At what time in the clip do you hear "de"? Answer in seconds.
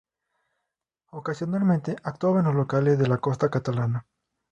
2.97-3.05